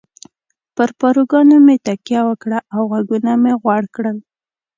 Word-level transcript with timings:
پر 0.75 0.89
پاروګانو 0.99 1.57
مې 1.65 1.75
تکیه 1.85 2.21
وکړه 2.27 2.59
او 2.73 2.81
غوږونه 2.89 3.31
مې 3.41 3.53
غوړ 3.61 3.83
کړل. 3.95 4.17